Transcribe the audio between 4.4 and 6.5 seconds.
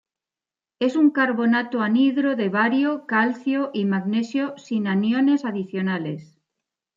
sin aniones adicionales.